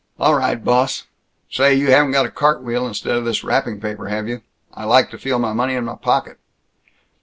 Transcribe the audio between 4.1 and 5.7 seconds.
you? I like to feel my